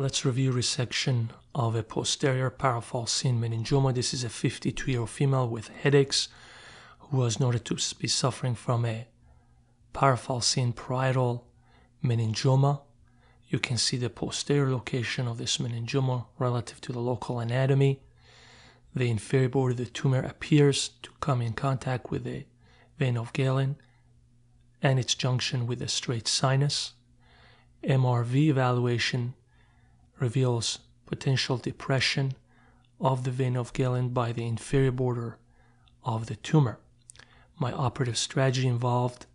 Let's 0.00 0.24
review 0.24 0.52
resection 0.52 1.30
of 1.56 1.74
a 1.74 1.82
posterior 1.82 2.52
parafalcine 2.52 3.40
meningioma. 3.40 3.92
This 3.92 4.14
is 4.14 4.22
a 4.22 4.28
52 4.28 4.92
year 4.92 5.00
old 5.00 5.10
female 5.10 5.48
with 5.48 5.70
headaches 5.70 6.28
who 7.00 7.16
was 7.16 7.40
noted 7.40 7.64
to 7.64 7.94
be 7.96 8.06
suffering 8.06 8.54
from 8.54 8.84
a 8.84 9.08
parafalcine 9.92 10.72
parietal 10.72 11.48
meningioma. 12.04 12.82
You 13.48 13.58
can 13.58 13.76
see 13.76 13.96
the 13.96 14.08
posterior 14.08 14.70
location 14.70 15.26
of 15.26 15.36
this 15.36 15.58
meningioma 15.58 16.26
relative 16.38 16.80
to 16.82 16.92
the 16.92 17.00
local 17.00 17.40
anatomy. 17.40 18.00
The 18.94 19.10
inferior 19.10 19.48
border 19.48 19.72
of 19.72 19.78
the 19.78 19.86
tumor 19.86 20.22
appears 20.22 20.90
to 21.02 21.10
come 21.18 21.42
in 21.42 21.54
contact 21.54 22.08
with 22.08 22.22
the 22.22 22.44
vein 23.00 23.18
of 23.18 23.32
Galen 23.32 23.74
and 24.80 25.00
its 25.00 25.16
junction 25.16 25.66
with 25.66 25.80
the 25.80 25.88
straight 25.88 26.28
sinus. 26.28 26.92
MRV 27.82 28.34
evaluation 28.48 29.34
reveals 30.20 30.80
potential 31.06 31.56
depression 31.56 32.34
of 33.00 33.24
the 33.24 33.30
vein 33.30 33.56
of 33.56 33.72
Galen 33.72 34.10
by 34.10 34.32
the 34.32 34.46
inferior 34.46 34.90
border 34.90 35.38
of 36.04 36.26
the 36.26 36.36
tumor. 36.36 36.78
My 37.58 37.72
operative 37.72 38.18
strategy 38.18 38.66
involved 38.66 39.26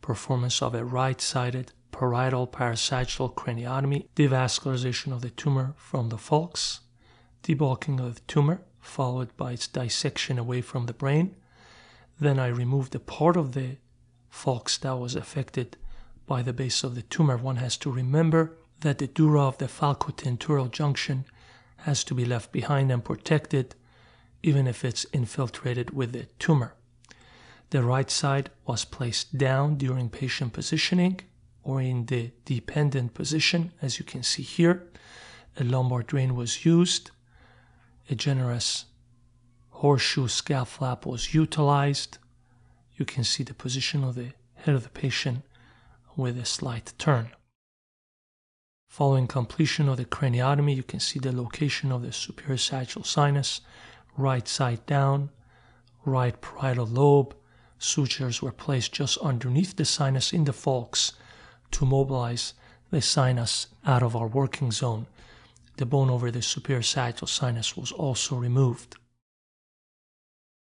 performance 0.00 0.60
of 0.60 0.74
a 0.74 0.84
right-sided 0.84 1.72
parietal 1.92 2.46
parasagittal 2.46 3.34
craniotomy, 3.34 4.08
devascularization 4.16 5.12
of 5.12 5.22
the 5.22 5.30
tumor 5.30 5.74
from 5.76 6.08
the 6.08 6.16
falx, 6.16 6.80
debulking 7.42 8.00
of 8.00 8.16
the 8.16 8.20
tumor, 8.26 8.62
followed 8.80 9.34
by 9.36 9.52
its 9.52 9.68
dissection 9.68 10.38
away 10.38 10.60
from 10.60 10.86
the 10.86 10.92
brain. 10.92 11.36
Then 12.20 12.38
I 12.38 12.48
removed 12.48 12.92
the 12.92 13.00
part 13.00 13.36
of 13.36 13.52
the 13.52 13.76
falx 14.30 14.78
that 14.80 14.98
was 14.98 15.14
affected 15.14 15.76
by 16.26 16.42
the 16.42 16.52
base 16.52 16.84
of 16.84 16.94
the 16.94 17.02
tumor. 17.02 17.36
One 17.36 17.56
has 17.56 17.76
to 17.78 17.90
remember 17.90 18.56
that 18.84 18.98
the 18.98 19.06
dura 19.06 19.40
of 19.40 19.56
the 19.56 19.64
falcotentorial 19.64 20.70
junction 20.70 21.24
has 21.78 22.04
to 22.04 22.14
be 22.14 22.26
left 22.26 22.52
behind 22.52 22.92
and 22.92 23.02
protected 23.02 23.74
even 24.42 24.66
if 24.66 24.84
it's 24.84 25.06
infiltrated 25.10 25.94
with 25.94 26.12
the 26.12 26.26
tumor. 26.38 26.74
The 27.70 27.82
right 27.82 28.10
side 28.10 28.50
was 28.66 28.84
placed 28.84 29.38
down 29.38 29.76
during 29.76 30.10
patient 30.10 30.52
positioning 30.52 31.20
or 31.62 31.80
in 31.80 32.04
the 32.06 32.32
dependent 32.44 33.14
position 33.14 33.72
as 33.80 33.98
you 33.98 34.04
can 34.04 34.22
see 34.22 34.42
here. 34.42 34.86
A 35.58 35.64
lumbar 35.64 36.02
drain 36.02 36.34
was 36.34 36.66
used. 36.66 37.10
A 38.10 38.14
generous 38.14 38.84
horseshoe 39.70 40.28
scalp 40.28 40.68
flap 40.68 41.06
was 41.06 41.32
utilized. 41.32 42.18
You 42.96 43.06
can 43.06 43.24
see 43.24 43.44
the 43.44 43.54
position 43.54 44.04
of 44.04 44.14
the 44.14 44.34
head 44.56 44.74
of 44.74 44.82
the 44.82 44.90
patient 44.90 45.40
with 46.16 46.36
a 46.38 46.44
slight 46.44 46.92
turn. 46.98 47.30
Following 48.94 49.26
completion 49.26 49.88
of 49.88 49.96
the 49.96 50.04
craniotomy, 50.04 50.76
you 50.76 50.84
can 50.84 51.00
see 51.00 51.18
the 51.18 51.32
location 51.32 51.90
of 51.90 52.02
the 52.02 52.12
superior 52.12 52.56
sagittal 52.56 53.02
sinus, 53.02 53.60
right 54.16 54.46
side 54.46 54.86
down, 54.86 55.30
right 56.04 56.40
parietal 56.40 56.86
lobe. 56.86 57.34
Sutures 57.76 58.40
were 58.40 58.52
placed 58.52 58.92
just 58.92 59.18
underneath 59.18 59.74
the 59.74 59.84
sinus 59.84 60.32
in 60.32 60.44
the 60.44 60.52
falx 60.52 61.10
to 61.72 61.84
mobilize 61.84 62.54
the 62.92 63.02
sinus 63.02 63.66
out 63.84 64.04
of 64.04 64.14
our 64.14 64.28
working 64.28 64.70
zone. 64.70 65.06
The 65.76 65.86
bone 65.86 66.08
over 66.08 66.30
the 66.30 66.40
superior 66.40 66.82
sagittal 66.82 67.26
sinus 67.26 67.76
was 67.76 67.90
also 67.90 68.36
removed. 68.36 68.94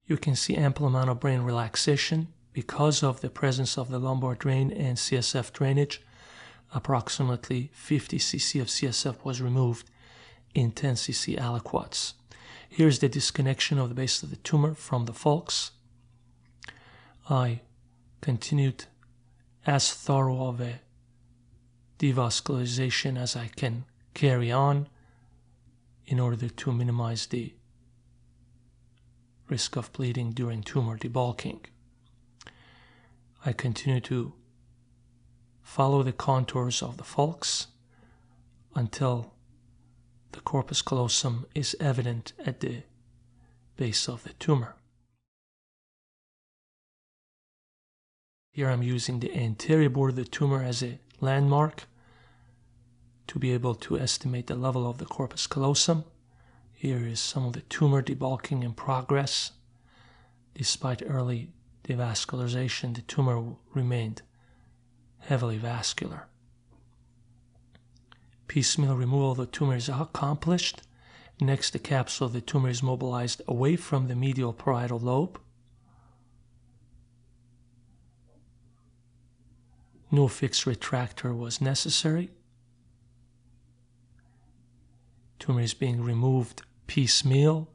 You 0.06 0.16
can 0.16 0.34
see 0.34 0.56
ample 0.56 0.86
amount 0.86 1.10
of 1.10 1.20
brain 1.20 1.42
relaxation 1.42 2.28
because 2.54 3.02
of 3.02 3.20
the 3.20 3.28
presence 3.28 3.76
of 3.76 3.90
the 3.90 3.98
lumbar 3.98 4.34
drain 4.34 4.70
and 4.70 4.96
CSF 4.96 5.52
drainage 5.52 6.00
approximately 6.72 7.70
50 7.72 8.18
cc 8.18 8.60
of 8.60 8.68
CSF 8.68 9.24
was 9.24 9.42
removed 9.42 9.90
in 10.54 10.70
10 10.70 10.94
cc 10.94 11.38
aliquots. 11.38 12.14
Here's 12.68 12.98
the 12.98 13.08
disconnection 13.08 13.78
of 13.78 13.88
the 13.88 13.94
base 13.94 14.22
of 14.22 14.30
the 14.30 14.36
tumor 14.36 14.74
from 14.74 15.04
the 15.04 15.12
falx. 15.12 15.70
I 17.28 17.60
continued 18.20 18.84
as 19.66 19.92
thorough 19.92 20.46
of 20.48 20.60
a 20.60 20.80
devascularization 21.98 23.18
as 23.18 23.36
I 23.36 23.48
can 23.48 23.84
carry 24.12 24.50
on 24.50 24.88
in 26.06 26.20
order 26.20 26.48
to 26.48 26.72
minimize 26.72 27.26
the 27.26 27.54
risk 29.48 29.76
of 29.76 29.92
bleeding 29.92 30.32
during 30.32 30.62
tumor 30.62 30.98
debulking. 30.98 31.60
I 33.44 33.52
continue 33.52 34.00
to 34.00 34.32
follow 35.74 36.04
the 36.04 36.12
contours 36.12 36.84
of 36.84 36.98
the 36.98 37.02
falx 37.02 37.66
until 38.76 39.32
the 40.30 40.38
corpus 40.38 40.80
callosum 40.80 41.44
is 41.52 41.74
evident 41.80 42.32
at 42.46 42.60
the 42.60 42.84
base 43.76 44.08
of 44.08 44.22
the 44.22 44.32
tumor. 44.34 44.76
Here 48.52 48.70
I'm 48.70 48.84
using 48.84 49.18
the 49.18 49.34
anterior 49.36 49.88
border 49.88 50.10
of 50.10 50.16
the 50.16 50.24
tumor 50.24 50.62
as 50.62 50.80
a 50.80 51.00
landmark 51.20 51.88
to 53.26 53.40
be 53.40 53.50
able 53.50 53.74
to 53.74 53.98
estimate 53.98 54.46
the 54.46 54.54
level 54.54 54.88
of 54.88 54.98
the 54.98 55.06
corpus 55.06 55.48
callosum. 55.48 56.04
Here 56.72 57.04
is 57.04 57.18
some 57.18 57.46
of 57.46 57.52
the 57.52 57.62
tumor 57.62 58.00
debulking 58.00 58.62
in 58.62 58.74
progress. 58.74 59.50
Despite 60.54 61.02
early 61.04 61.50
devascularization, 61.82 62.94
the 62.94 63.02
tumor 63.02 63.56
remained 63.74 64.22
heavily 65.26 65.58
vascular. 65.58 66.26
Piecemeal 68.46 68.96
removal 68.96 69.32
of 69.32 69.38
the 69.38 69.46
tumor 69.46 69.76
is 69.76 69.88
accomplished. 69.88 70.82
Next, 71.40 71.72
the 71.72 71.78
capsule 71.78 72.26
of 72.26 72.32
the 72.32 72.40
tumor 72.40 72.68
is 72.68 72.82
mobilized 72.82 73.42
away 73.48 73.76
from 73.76 74.06
the 74.06 74.14
medial 74.14 74.52
parietal 74.52 75.00
lobe. 75.00 75.40
No 80.10 80.28
fixed 80.28 80.64
retractor 80.64 81.36
was 81.36 81.60
necessary. 81.60 82.30
Tumor 85.40 85.62
is 85.62 85.74
being 85.74 86.00
removed 86.02 86.62
piecemeal. 86.86 87.68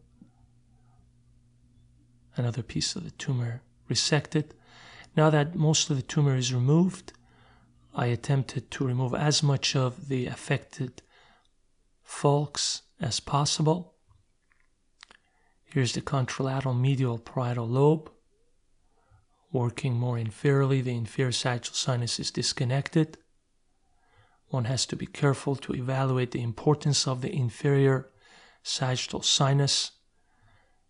Another 2.38 2.64
piece 2.64 2.96
of 2.96 3.04
the 3.04 3.12
tumor 3.12 3.62
resected. 3.90 4.52
Now 5.18 5.30
that 5.30 5.56
most 5.56 5.90
of 5.90 5.98
the 5.98 6.02
tumor 6.02 6.38
is 6.38 6.54
removed, 6.54 7.12
I 7.94 8.08
attempted 8.08 8.72
to 8.72 8.86
remove 8.86 9.14
as 9.14 9.42
much 9.44 9.76
of 9.76 10.08
the 10.08 10.28
affected 10.28 11.02
falx 12.08 12.82
as 13.00 13.20
possible. 13.20 13.96
Here's 15.64 15.94
the 15.94 16.02
contralateral 16.02 16.80
medial 16.80 17.18
parietal 17.18 17.68
lobe. 17.68 18.12
Working 19.52 19.94
more 19.94 20.18
inferiorly, 20.18 20.84
the 20.84 20.96
inferior 20.96 21.32
sagittal 21.32 21.76
sinus 21.76 22.20
is 22.20 22.32
disconnected. 22.32 23.18
One 24.48 24.66
has 24.66 24.86
to 24.88 24.96
be 24.96 25.06
careful 25.06 25.56
to 25.58 25.74
evaluate 25.74 26.32
the 26.32 26.42
importance 26.42 27.08
of 27.08 27.22
the 27.22 27.34
inferior 27.34 28.10
sagittal 28.64 29.22
sinus 29.22 29.92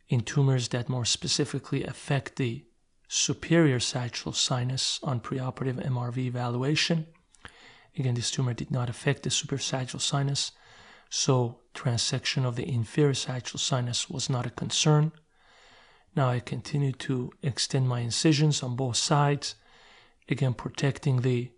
in 0.07 0.21
tumors 0.21 0.69
that 0.69 0.89
more 0.89 1.05
specifically 1.05 1.83
affect 1.83 2.37
the 2.37 2.65
superior 3.11 3.79
sagittal 3.79 4.31
sinus 4.31 4.99
on 5.01 5.19
preoperative 5.19 5.83
MRV 5.83 6.17
evaluation. 6.19 7.07
Again, 7.97 8.13
this 8.13 8.29
tumor 8.29 8.53
did 8.53 8.69
not 8.69 8.87
affect 8.87 9.23
the 9.23 9.31
superior 9.31 9.59
sagittal 9.61 9.99
sinus, 9.99 10.51
so 11.09 11.57
transection 11.73 12.45
of 12.45 12.55
the 12.55 12.69
inferior 12.69 13.15
sagittal 13.15 13.59
sinus 13.59 14.11
was 14.11 14.29
not 14.29 14.45
a 14.45 14.51
concern. 14.51 15.11
Now 16.15 16.29
I 16.29 16.39
continue 16.39 16.91
to 16.93 17.31
extend 17.41 17.89
my 17.89 18.01
incisions 18.01 18.61
on 18.61 18.75
both 18.75 18.97
sides, 18.97 19.55
again 20.29 20.53
protecting 20.53 21.21
the 21.21 21.51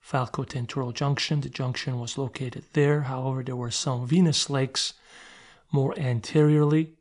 falcotentorial 0.00 0.94
junction. 0.94 1.40
The 1.40 1.48
junction 1.48 1.98
was 1.98 2.16
located 2.16 2.66
there. 2.72 3.02
However, 3.02 3.42
there 3.42 3.56
were 3.56 3.72
some 3.72 4.06
venous 4.06 4.48
lakes 4.48 4.94
more 5.72 5.98
anteriorly 5.98 6.94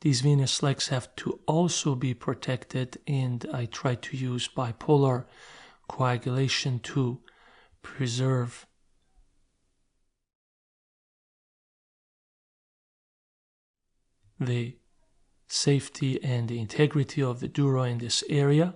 these 0.00 0.20
venous 0.20 0.62
lakes 0.62 0.88
have 0.88 1.14
to 1.16 1.40
also 1.46 1.94
be 1.94 2.14
protected, 2.14 2.98
and 3.06 3.46
I 3.52 3.66
try 3.66 3.94
to 3.94 4.16
use 4.16 4.48
bipolar 4.48 5.24
coagulation 5.88 6.80
to 6.80 7.20
preserve 7.82 8.66
the 14.38 14.76
safety 15.48 16.22
and 16.22 16.48
the 16.48 16.60
integrity 16.60 17.22
of 17.22 17.40
the 17.40 17.48
dura 17.48 17.84
in 17.84 17.98
this 17.98 18.22
area. 18.28 18.74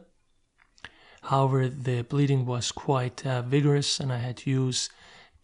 However, 1.23 1.69
the 1.69 2.03
bleeding 2.03 2.47
was 2.47 2.73
quite 2.73 3.27
uh, 3.27 3.43
vigorous, 3.43 4.01
and 4.01 4.13
I 4.13 4.19
had 4.19 4.39
to 4.39 4.51
use 4.51 4.89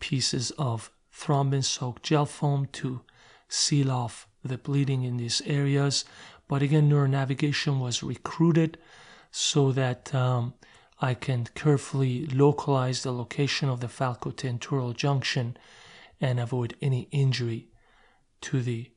pieces 0.00 0.50
of 0.52 0.90
thrombin 1.12 1.64
soaked 1.64 2.02
gel 2.02 2.26
foam 2.26 2.67
to 2.73 3.02
seal 3.49 3.90
off 3.90 4.26
the 4.46 4.58
bleeding 4.58 5.02
in 5.02 5.16
these 5.16 5.43
areas. 5.46 6.04
But 6.48 6.62
again, 6.62 6.88
neuronavigation 6.88 7.81
was 7.81 8.02
recruited 8.02 8.78
so 9.31 9.72
that 9.72 10.14
um, 10.14 10.54
I 11.00 11.14
can 11.14 11.48
carefully 11.54 12.26
localize 12.26 13.02
the 13.02 13.12
location 13.12 13.69
of 13.69 13.81
the 13.81 13.88
falcotentorial 13.88 14.96
junction 14.96 15.56
and 16.20 16.40
avoid 16.40 16.76
any 16.81 17.08
injury 17.10 17.69
to 18.43 18.62
the 18.62 18.90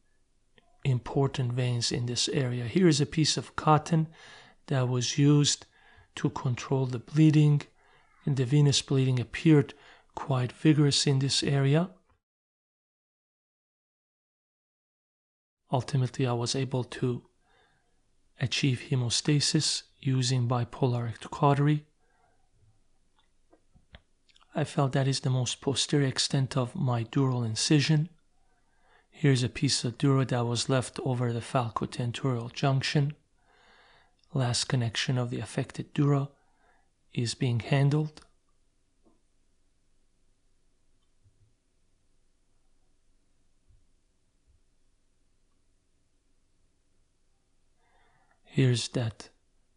important 0.85 1.53
veins 1.53 1.91
in 1.91 2.05
this 2.05 2.29
area. 2.29 2.65
Here 2.65 2.87
is 2.87 3.01
a 3.01 3.05
piece 3.05 3.35
of 3.35 3.55
cotton 3.55 4.07
that 4.67 4.87
was 4.87 5.17
used 5.17 5.65
to 6.15 6.29
control 6.29 6.85
the 6.85 6.99
bleeding, 6.99 7.61
and 8.25 8.37
the 8.37 8.45
venous 8.45 8.81
bleeding 8.81 9.19
appeared 9.19 9.73
quite 10.15 10.51
vigorous 10.51 11.05
in 11.07 11.19
this 11.19 11.43
area. 11.43 11.89
Ultimately, 15.71 16.25
I 16.25 16.33
was 16.33 16.55
able 16.55 16.83
to 16.83 17.23
achieve 18.39 18.87
hemostasis 18.89 19.83
using 19.99 20.47
bipolar 20.47 21.13
electrocautery. 21.13 21.81
I 24.55 24.63
felt 24.63 24.93
that 24.93 25.07
is 25.07 25.19
the 25.19 25.29
most 25.29 25.61
posterior 25.61 26.07
extent 26.07 26.57
of 26.57 26.75
my 26.75 27.03
dural 27.03 27.45
incision. 27.45 28.09
Here's 29.11 29.43
a 29.43 29.49
piece 29.49 29.83
of 29.83 29.97
dura 29.97 30.25
that 30.25 30.45
was 30.45 30.69
left 30.69 30.99
over 31.03 31.31
the 31.31 31.41
falcotentorial 31.41 32.51
junction. 32.53 33.15
Last 34.33 34.65
connection 34.65 35.17
of 35.17 35.29
the 35.29 35.39
affected 35.39 35.93
dura 35.93 36.29
is 37.13 37.35
being 37.35 37.59
handled. 37.59 38.21
Here's 48.59 48.89
that 48.89 49.29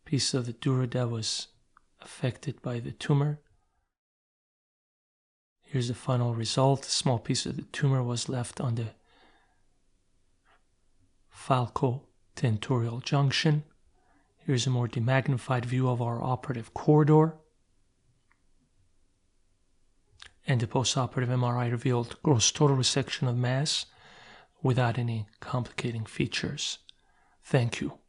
piece 0.05 0.35
of 0.35 0.47
the 0.47 0.55
dura 0.55 0.89
that 0.89 1.09
was 1.09 1.47
affected 2.01 2.61
by 2.63 2.81
the 2.81 2.91
tumor. 2.91 3.39
Here's 5.61 5.87
the 5.87 5.95
final 5.95 6.35
result. 6.35 6.85
A 6.87 6.91
small 6.91 7.21
piece 7.21 7.47
of 7.47 7.55
the 7.55 7.63
tumor 7.63 8.03
was 8.03 8.29
left 8.29 8.61
on 8.61 8.75
the 8.75 8.89
falco-tentorial 11.31 13.05
junction. 13.05 13.63
Here's 14.39 14.67
a 14.67 14.71
more 14.71 14.89
demagnified 14.89 15.65
view 15.65 15.89
of 15.89 16.03
our 16.03 16.21
operative 16.21 16.75
corridor. 16.75 17.37
And 20.45 20.61
the 20.61 20.67
postoperative 20.67 21.29
MRI 21.29 21.71
revealed 21.71 22.17
gross 22.25 22.51
total 22.51 22.77
resection 22.77 23.29
of 23.29 23.37
mass 23.37 23.87
without 24.61 24.99
any 24.99 25.29
complicating 25.39 26.05
features. 26.05 26.79
Thank 27.45 27.81
you. 27.81 28.02